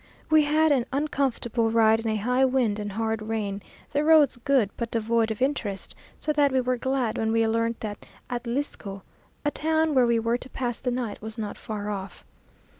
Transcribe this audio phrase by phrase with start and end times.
[0.31, 3.61] We had an uncomfortable ride in a high wind and hard rain,
[3.93, 7.81] the roads good, but devoid of interest, so that we were glad when we learnt
[7.81, 9.03] that Atlisco,
[9.45, 12.25] a town where we were to pass the night, was not far off.